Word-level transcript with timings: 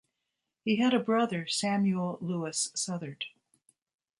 He 0.65 0.77
had 0.77 0.95
a 0.95 0.99
brother, 0.99 1.45
Samuel 1.45 2.17
Lewis 2.21 2.71
Southard. 2.73 3.25